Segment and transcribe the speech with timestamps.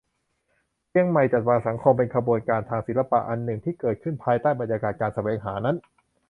[0.89, 5.75] "เชียงใหม่จัดวางสังคม" เป็นขบวนการทางศิลปะอันหนึ่งที่เกิดขึ้นภายใต้บรรยากาศการแสวงหานั้น